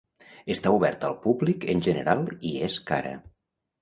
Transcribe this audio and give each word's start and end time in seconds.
Està 0.53 0.69
oberta 0.77 1.05
al 1.11 1.19
públic 1.27 1.67
en 1.75 1.85
general 1.89 2.25
i 2.53 2.55
és 2.69 2.79
cara. 2.93 3.13